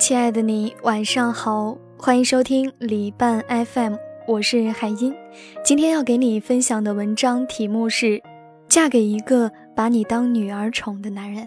[0.00, 3.96] 亲爱的你，晚上好，欢迎收听李伴 FM，
[4.26, 5.14] 我是海音。
[5.62, 8.06] 今天要给你分享的文章题目是
[8.66, 11.44] 《嫁给一个把你当女儿宠的男人》。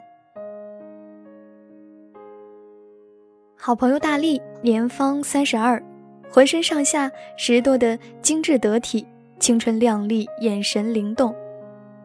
[3.57, 5.81] 好朋友大力年方三十二，
[6.29, 9.03] 浑身上下拾掇的精致得体，
[9.39, 11.35] 青春靓丽，眼神灵动。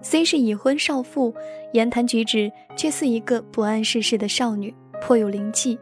[0.01, 1.35] 虽是已婚少妇，
[1.75, 5.79] 言谈举止却似一个不谙世事的少女，颇有灵气。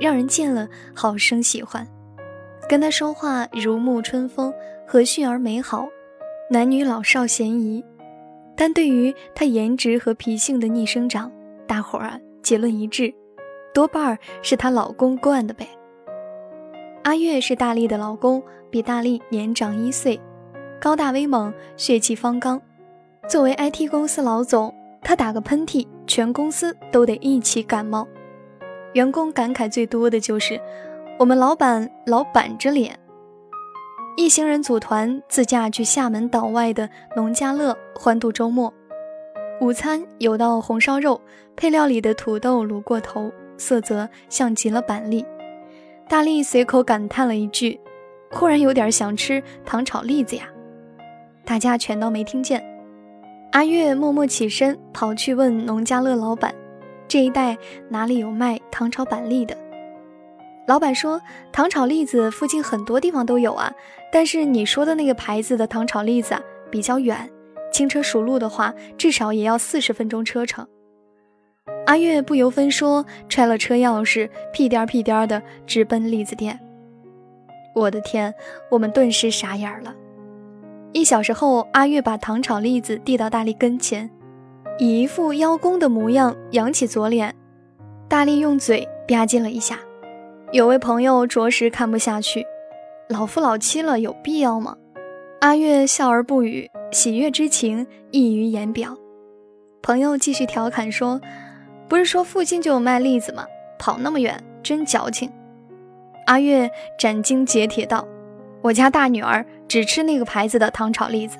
[0.00, 1.86] 让人见了好生喜欢，
[2.68, 4.52] 跟他说话如沐春风，
[4.86, 5.86] 和煦而美好，
[6.50, 7.84] 男女老少咸宜。
[8.56, 11.30] 但对于他颜值和脾性的逆生长，
[11.66, 13.12] 大伙儿啊结论一致，
[13.72, 15.66] 多半儿是她老公惯的呗。
[17.02, 20.20] 阿月是大力的老公，比大力年长一岁，
[20.80, 22.60] 高大威猛，血气方刚。
[23.28, 28.06] 作为 IT 公司老总，他打个喷嚏，全公司都得一起感冒。
[28.94, 30.60] 员工感慨最多的就是
[31.18, 32.98] 我们老板老板着脸。
[34.16, 38.72] 一行人组团自驾去厦门岛外的农家乐欢度周末。
[39.60, 41.20] 午餐有道红烧肉，
[41.56, 45.24] 配料里的土豆卤过头，色泽像极了板栗。
[46.08, 47.80] 大力随口感叹了一句
[48.30, 50.44] ：“忽然有点想吃糖炒栗子呀。”
[51.44, 52.62] 大家全当没听见。
[53.52, 56.54] 阿月默默起身跑去问农家乐老板。
[57.14, 57.56] 这一带
[57.88, 59.56] 哪里有卖糖炒板栗的？
[60.66, 63.72] 老板说，糖炒栗子附近很多地方都有啊，
[64.10, 66.42] 但是你说的那个牌子的糖炒栗子啊
[66.72, 67.30] 比较远，
[67.72, 70.66] 轻车熟路的话，至少也要四十分钟车程。
[71.86, 76.58] 阿月不由分说，揣了车钥匙，屁颠儿屁颠儿的直奔栗子店。
[77.76, 78.34] 我的天，
[78.72, 79.94] 我们顿时傻眼了。
[80.92, 84.10] 一小时后，阿月把糖炒栗子递到大力跟前。
[84.78, 87.34] 以一副邀功的模样，扬起左脸，
[88.08, 89.78] 大力用嘴吧唧了一下。
[90.50, 92.44] 有位朋友着实看不下去，
[93.08, 94.76] 老夫老妻了，有必要吗？
[95.40, 98.96] 阿月笑而不语，喜悦之情溢于言表。
[99.80, 101.20] 朋友继续调侃说
[101.88, 103.46] ：“不是说附近就有卖栗子吗？
[103.78, 105.30] 跑那么远，真矫情。”
[106.26, 106.68] 阿月
[106.98, 108.08] 斩钉截铁道
[108.62, 111.38] ：“我家大女儿只吃那个牌子的糖炒栗子。”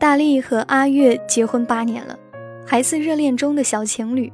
[0.00, 2.18] 大力和阿月结婚八年了。
[2.66, 4.32] 还似热恋中的小情侣，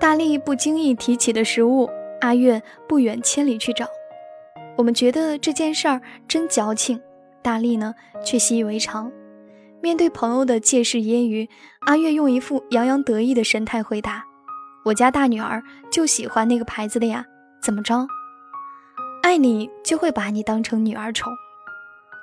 [0.00, 1.88] 大力不经意提起的食物，
[2.20, 3.86] 阿月不远千里去找。
[4.76, 7.00] 我们觉得这件事儿真矫情，
[7.42, 9.10] 大力呢却习以为常。
[9.80, 11.48] 面对朋友的借势揶揄，
[11.80, 14.24] 阿月用一副洋洋得意的神态回答
[14.86, 17.24] ：“我家大女儿就喜欢那个牌子的呀，
[17.62, 18.06] 怎么着？
[19.22, 21.32] 爱你就会把你当成女儿宠。”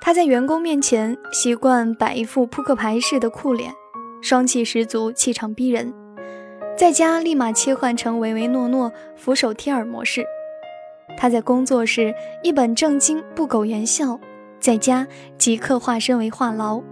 [0.02, 3.72] 他在员工面前习惯摆一副扑克牌式的酷脸。
[4.22, 5.92] 双气十足，气场逼人，
[6.76, 10.24] 在家立马切换成唯唯诺诺、俯首贴耳模式。
[11.16, 14.18] 他在工作时一本正经、不苟言笑，
[14.58, 15.06] 在家
[15.38, 16.82] 即刻化身为话痨，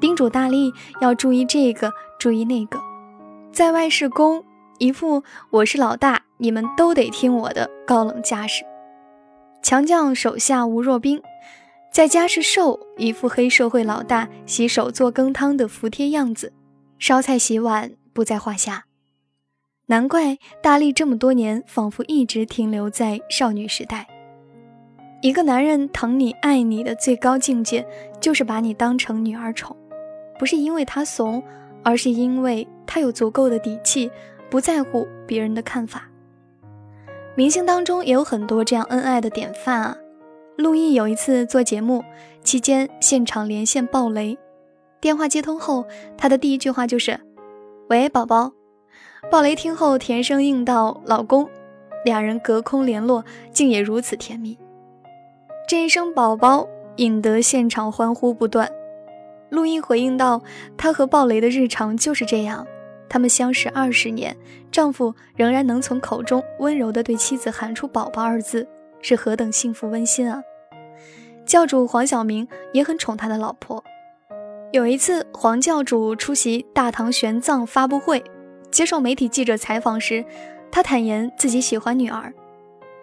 [0.00, 2.78] 叮嘱大力要注意这个，注意那个。
[3.52, 4.44] 在外是公，
[4.78, 8.64] 一副我是老大，你们都得听我的高冷架势。
[9.62, 11.20] 强将手下无弱兵，
[11.92, 16.52] 在家是受，一副黑社会老大洗手做羹汤的服帖样子。
[17.06, 18.86] 烧菜洗碗不在话下，
[19.88, 24.08] 难怪大力这么多年仿佛一直停留在少女时代。
[25.20, 27.86] 一个男人疼你爱你的最高境界，
[28.22, 29.76] 就是把你当成女儿宠，
[30.38, 31.42] 不是因为他怂，
[31.82, 34.10] 而是因为他有足够的底气，
[34.48, 36.08] 不在乎别人的看法。
[37.34, 39.94] 明星当中也有很多这样恩爱的典范啊。
[40.56, 42.02] 陆毅有一次做节目
[42.42, 44.38] 期间，现场连线爆雷。
[45.04, 45.84] 电话接通后，
[46.16, 47.20] 他的第一句话就是
[47.90, 48.52] ：“喂，宝宝。”
[49.30, 51.46] 鲍雷听后甜声应道：“老公。”
[52.06, 53.22] 两人隔空联络，
[53.52, 54.58] 竟也如此甜蜜。
[55.68, 56.66] 这一声“宝宝”
[56.96, 58.66] 引得现场欢呼不断。
[59.50, 60.40] 陆毅回应道
[60.78, 62.66] ：“他和鲍雷的日常就是这样，
[63.06, 64.34] 他们相识二十年，
[64.72, 68.66] 丈夫仍然能从口中温柔地对妻子喊出‘宝宝’二字，
[69.02, 70.42] 是何等幸福温馨啊！”
[71.44, 73.84] 教主黄晓明也很宠他的老婆。
[74.74, 78.24] 有一次，黄教主出席大唐玄奘发布会，
[78.72, 80.24] 接受媒体记者采访时，
[80.72, 82.34] 他坦言自己喜欢女儿。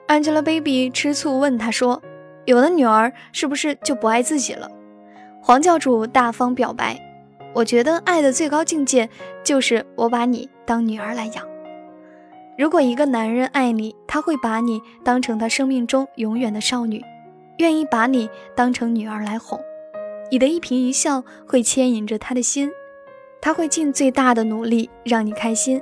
[0.09, 2.01] Angelababy 吃醋问他说
[2.43, 4.69] ：“有了女儿，是不是就不爱自己了？”
[5.41, 6.99] 黄教主大方表白
[7.55, 9.07] ：“我觉得爱的最高境界
[9.41, 11.47] 就是我把你当女儿来养。
[12.57, 17.01] 如果一个男人爱你，他会把你当成他生命中永远的少女，
[17.59, 19.57] 愿意把你当成女儿来哄。”
[20.31, 22.71] 你的一颦一笑会牵引着他的心，
[23.41, 25.81] 他会尽最大的努力让你开心。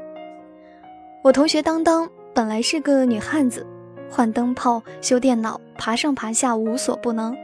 [1.23, 3.63] 我同学当当本来是个女汉子，
[4.09, 7.37] 换灯泡、修电脑、爬上爬下无所不能，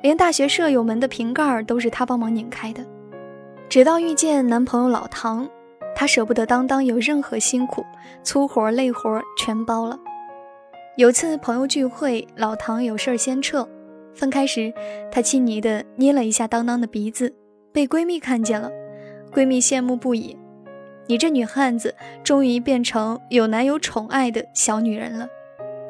[0.00, 2.82] 连大学舍友们的瓶盖都是他帮忙拧开的。
[3.68, 5.46] 直到遇见男朋友老唐，
[5.94, 7.84] 他舍不得当当有任何辛苦，
[8.22, 9.98] 粗活累活全包了。
[10.96, 13.68] 有次朋友聚会，老唐有事儿先撤，
[14.14, 14.72] 分开时，
[15.10, 17.34] 他亲昵地捏了一下当当的鼻子，
[17.72, 18.70] 被闺蜜看见了，
[19.32, 20.36] 闺蜜羡慕不已。
[21.06, 25.28] 你这女汉子终于变成有男友宠爱的小女人了，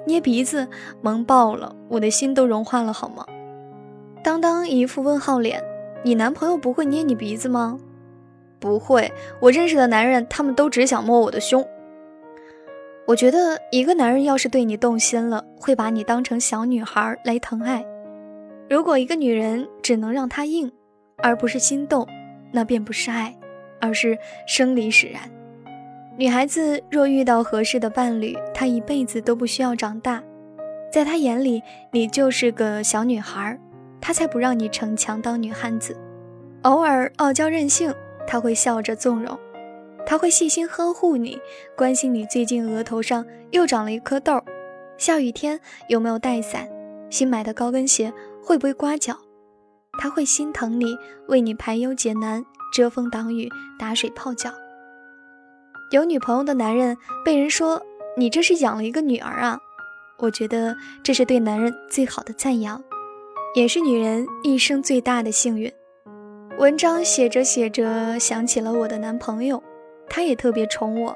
[0.06, 0.68] 捏鼻子
[1.02, 3.24] 萌爆了，我的心都融化了，好吗？
[4.22, 5.62] 当当一副问号脸，
[6.04, 7.78] 你男朋友不会捏你鼻子吗？
[8.60, 9.10] 不会，
[9.40, 11.66] 我认识的男人他们都只想摸我的胸。
[13.06, 17.84] 我觉得一个男人要是对你动心了，会把你当成小女孩来疼爱。
[18.68, 20.70] 如果一个女人只能让他硬，
[21.18, 22.06] 而不是心动，
[22.52, 23.34] 那便不是爱。
[23.80, 25.22] 而是生理使然。
[26.16, 30.20] 女孩子若遇到合适的伴侣，她一辈子都不需要长大，
[30.92, 31.62] 在她眼里，
[31.92, 33.56] 你就是个小女孩，
[34.00, 35.96] 她才不让你逞强当女汉子。
[36.62, 37.94] 偶尔傲娇任性，
[38.26, 39.38] 她会笑着纵容，
[40.04, 41.38] 她会细心呵护你，
[41.76, 44.42] 关心你最近额头上又长了一颗痘，
[44.96, 46.68] 下雨天有没有带伞，
[47.10, 48.12] 新买的高跟鞋
[48.48, 49.14] 会不会刮脚，
[49.98, 50.96] 他会心疼你，
[51.26, 52.42] 为你排忧解难。
[52.72, 53.46] 遮风挡雨，
[53.78, 54.50] 打水泡脚。
[55.90, 57.82] 有女朋友的男人被人说
[58.16, 59.58] ：“你这是养了一个女儿啊！”
[60.20, 62.82] 我觉得这是对男人最好的赞扬，
[63.54, 65.70] 也是女人一生最大的幸运。
[66.58, 69.62] 文章写着写着，想起了我的男朋友，
[70.08, 71.14] 他也特别宠我。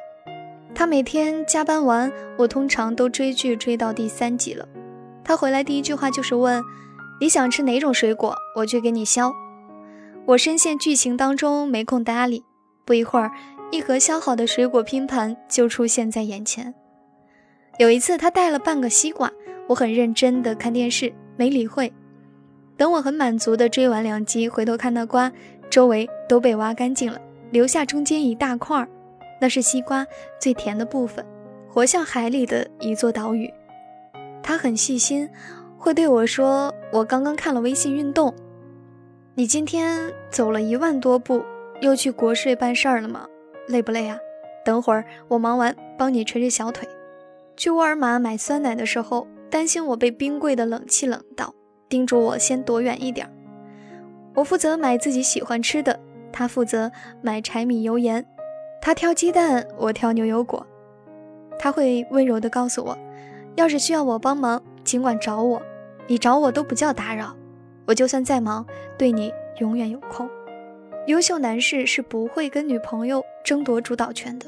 [0.75, 4.69] 他每天加班完，我通常都追剧追到第三集了。
[5.25, 6.62] 他回来第一句话就是问
[7.23, 8.37] ：“你想吃哪种水果？
[8.57, 9.33] 我去给你削。”
[10.27, 12.43] 我深陷剧情当中，没空搭理。
[12.85, 13.31] 不一会儿，
[13.71, 16.75] 一盒削好的水果拼盘就出现在眼前。
[17.79, 19.31] 有一次，他带了半个西瓜，
[19.69, 21.93] 我很认真地看电视，没理会。
[22.77, 25.31] 等我很满足地追完两集，回头看那瓜，
[25.71, 27.21] 周围都被挖干净了，
[27.53, 28.85] 留下中间一大块，
[29.41, 30.05] 那是西瓜
[30.41, 31.25] 最甜的部分，
[31.69, 33.49] 活像海里的一座岛屿。
[34.43, 35.31] 他很细心，
[35.82, 38.32] 会对我说：“我刚刚看了微信运动。”
[39.34, 41.44] 你今天走了一万多步，
[41.81, 43.26] 又去国税办事儿了吗？
[43.67, 44.17] 累不累啊？
[44.64, 46.88] 等会儿我忙完帮你捶捶小腿。
[47.56, 51.52] 去沃尔玛买酸奶的时候，担心我被冰柜的冷气冷到，
[51.88, 53.29] 叮嘱我先躲远一点。
[54.37, 55.99] 我负责买自己喜欢吃的，
[56.32, 58.25] 他负责买柴米油盐。
[58.81, 60.64] 他挑鸡蛋，我挑牛油果。
[61.58, 62.96] 他会温柔地告诉我，
[63.56, 65.61] 要是需要我帮忙，尽管找我。
[66.07, 67.37] 你找我都不叫打扰。
[67.87, 68.67] 我就算再忙，
[68.97, 70.29] 对你永远有空。
[71.07, 74.47] 优秀男士是不会跟女朋友争夺主导权的。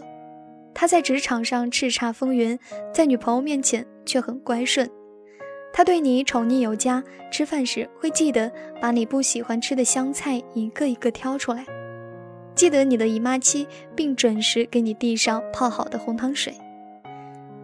[0.72, 2.58] 他在职场上叱咤风云，
[2.92, 4.88] 在女朋友面前却很乖顺。
[5.72, 7.02] 他对你宠溺有加，
[7.32, 11.64] 吃饭时会记得把你不喜欢吃的香菜一个一个挑出来，
[12.54, 13.66] 记得你的姨妈期，
[13.96, 16.54] 并准时给你递上泡好的红糖水。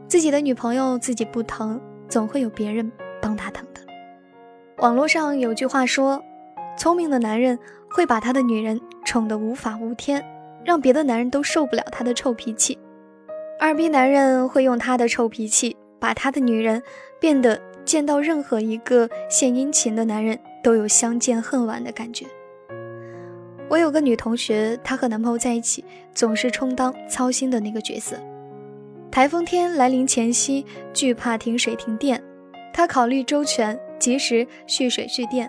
[0.09, 2.91] 自己的女朋友自己不疼，总会有别人
[3.23, 3.80] 帮她疼的。
[4.81, 6.23] 网络上有句话说
[6.79, 7.59] ：“聪明的男人
[7.91, 10.25] 会把他的女人宠得无法无天，
[10.65, 12.79] 让别的男人都受不了他的臭脾气；
[13.59, 16.83] 二逼男人会用他的臭脾气把他的女人
[17.21, 22.25] 变得见到任何一个献殷勤的男人都有相见恨晚的感觉。”
[23.69, 25.85] 我有个女同学，她和男朋友在一起，
[26.15, 28.17] 总是充当操心的那个角色。
[29.11, 32.23] 台风天来临前夕，惧怕停水停电，
[32.73, 33.79] 她考虑周全。
[34.01, 35.49] 及时蓄水蓄电，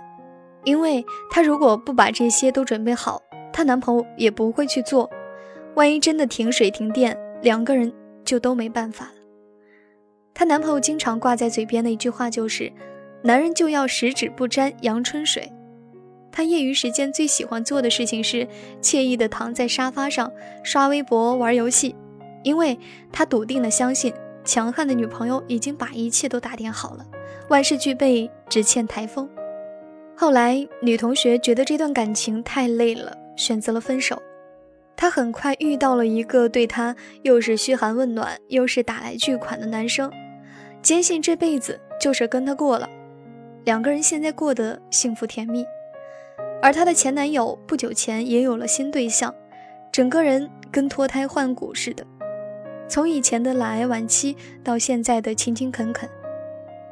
[0.66, 3.20] 因为她如果不把这些都准备好，
[3.52, 5.10] 她男朋友也不会去做。
[5.76, 7.92] 万一真的停水停电，两个人
[8.24, 9.14] 就都没办法了。
[10.34, 12.72] 她男朋友经常挂在嘴边的一句话就是
[13.24, 15.52] ：“男人就要十指不沾阳春水。”
[16.34, 18.48] 他业余时间最喜欢做的事情是
[18.82, 20.32] 惬意地躺在沙发上
[20.64, 21.94] 刷微博、玩游戏，
[22.44, 22.80] 因为
[23.12, 27.06] 他笃定地相信强悍的女朋友已经把一切都打点好了。
[27.50, 29.30] 万事俱备，只欠台风。
[30.16, 34.22] 后来，女同学觉得这段感情太累了，选择了分手。
[34.96, 40.12] 她很快遇到了一个对她又是嘘寒问暖，又是打来巨款的男生，
[40.82, 42.88] 坚信这辈子就是跟他过了。
[43.66, 45.66] 两个人现在过得幸福甜蜜。
[46.62, 49.34] 而她的前男友不久前也有了新对象，
[49.92, 52.06] 整个人跟脱胎换骨似的，
[52.92, 56.10] 从以前的懒癌晚期到现在的勤勤恳恳。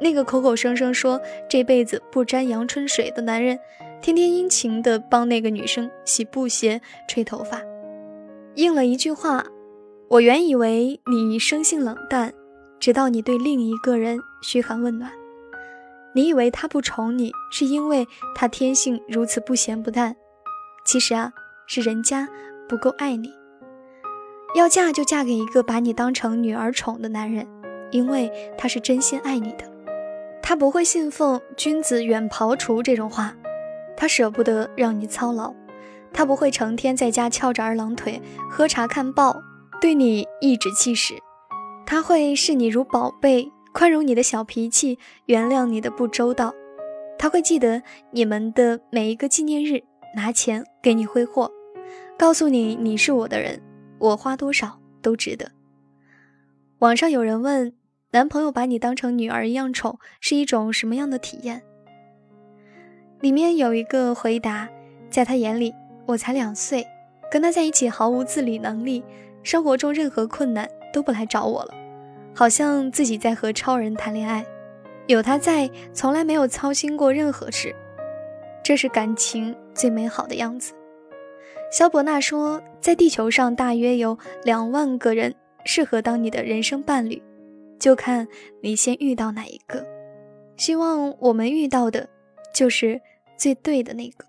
[0.00, 3.58] 那个口口声声说这辈子不沾阳春水的男人，
[4.00, 7.60] 天天殷勤地帮那个女生洗布鞋、吹头发，
[8.54, 9.44] 应了一句话
[10.08, 12.32] ：“我原以为你生性冷淡，
[12.78, 15.12] 直到你对另一个人嘘寒问暖。
[16.14, 20.16] 你以为他不宠你，是因为他天性如此不咸不淡。
[20.86, 21.30] 其实啊，
[21.66, 22.26] 是人家
[22.66, 23.30] 不够爱你。
[24.54, 27.46] 要嫁就嫁给一个把你当成女儿宠的男人，
[27.90, 29.64] 因为他是真心爱你的。
[30.42, 33.36] 他不会信奉“君子远庖厨”这种话，
[33.96, 35.54] 他舍不得让你操劳。
[36.12, 39.40] 他不会成天在家翘着二郎腿喝茶看报，
[39.80, 41.14] 对你颐指气使。
[41.86, 43.52] 他会视你如宝贝。
[43.72, 46.52] 宽容你的小脾气，原谅你的不周到，
[47.16, 47.80] 他会记得
[48.10, 49.84] 你们的每一个纪念日，
[50.16, 51.48] 拿钱给你挥霍，
[52.18, 53.62] 告诉你你是我的人，
[54.00, 55.52] 我花多少都值得。
[56.80, 57.72] 网上有人问，
[58.10, 61.62] 男朋友把你当成女儿一样宠，是一种什么样的体验？
[63.20, 64.68] 里面有一个回答，
[65.10, 65.74] 在他眼里，
[66.06, 66.86] 我才两岁，
[67.30, 69.04] 跟他在一起毫无自理能力，
[69.42, 71.74] 生活中任何困难都不来找我了。
[72.34, 74.42] 好像自己在和超人谈恋爱，
[75.06, 77.74] 有他在，从来没有操心过任何事，
[78.62, 80.72] 这是感情最美好的样子。
[81.70, 85.32] 肖伯纳说，在地球上大约有两万个人
[85.64, 87.22] 适合当你的人生伴侣，
[87.78, 88.26] 就看
[88.60, 89.86] 你先遇到哪一个。
[90.56, 92.08] 希望我们遇到的，
[92.52, 93.00] 就是
[93.36, 94.24] 最对的那个。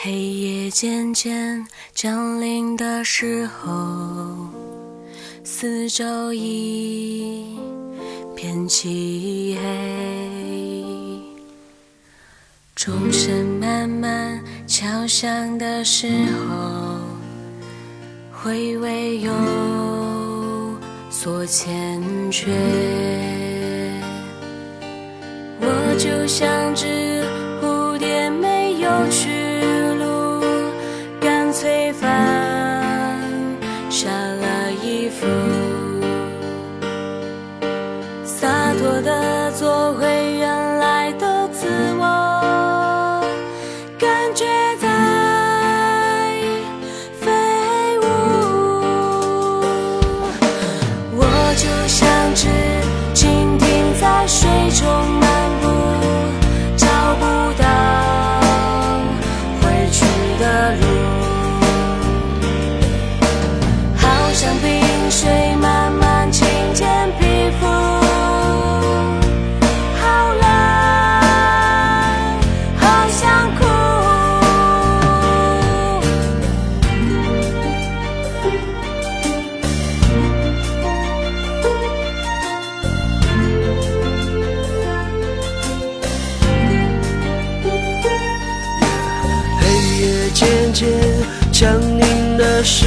[0.00, 4.46] 黑夜渐渐降临的时候，
[5.42, 7.58] 四周一
[8.36, 10.37] 片漆黑。
[12.78, 16.06] 钟声慢慢敲响的时
[16.48, 17.00] 候，
[18.30, 19.32] 回味有
[21.10, 22.52] 所欠缺。
[25.60, 26.86] 我就像只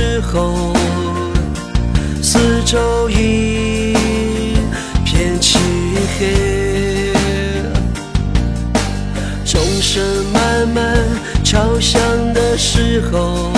[0.02, 0.74] 时候，
[2.24, 3.94] 四周一
[5.06, 5.60] 片漆
[6.18, 7.14] 黑，
[9.46, 10.04] 钟声
[10.34, 10.98] 慢慢
[11.44, 12.02] 敲响
[12.34, 13.52] 的时候，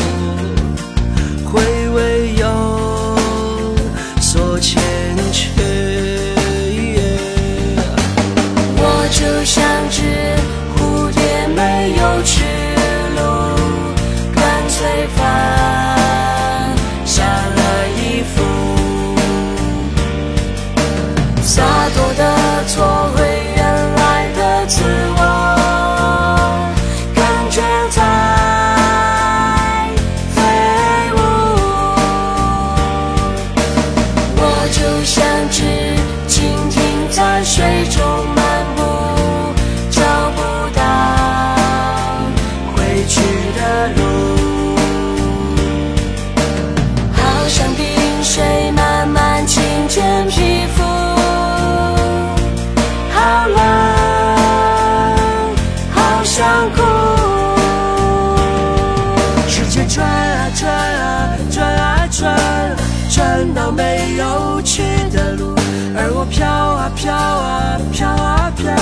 [67.03, 68.73] 飘啊飘啊飘，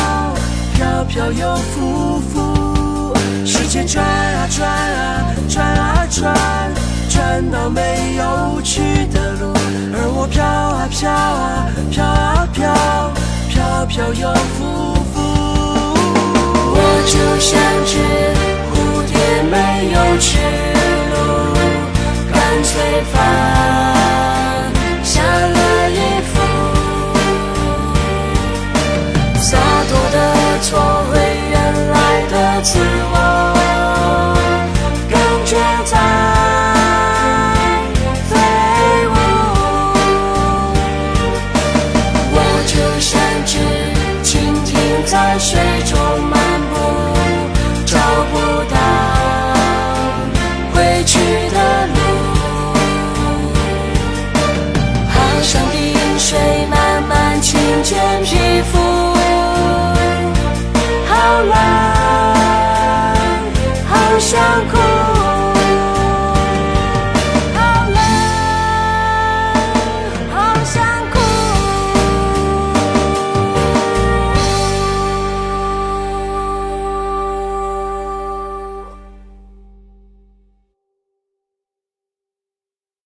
[0.76, 3.16] 飘飘又浮浮。
[3.44, 6.72] 时间转啊转啊转啊转，
[7.10, 9.52] 转到没有去的路。
[9.96, 12.72] 而我飘啊飘啊飘啊飘，
[13.50, 15.20] 飘飘又浮浮。
[16.76, 17.98] 我就像只
[18.70, 19.18] 蝴蝶，
[19.50, 20.38] 没有去
[21.10, 21.18] 路。
[22.32, 23.61] 干脆放。